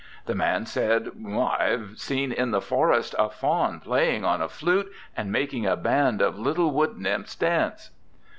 'The 0.25 0.33
man 0.33 0.65
said, 0.65 1.11
"I 1.29 1.65
have 1.69 1.99
seen 1.99 2.31
in 2.31 2.49
the 2.49 2.59
forest 2.59 3.13
a 3.19 3.29
Faun 3.29 3.79
playing 3.79 4.25
on 4.25 4.41
a 4.41 4.49
flute 4.49 4.91
and 5.15 5.31
making 5.31 5.67
a 5.67 5.75
band 5.77 6.23
of 6.23 6.39
little 6.39 6.71
wood 6.71 6.97
nymphs 6.97 7.35
dance." 7.35 7.91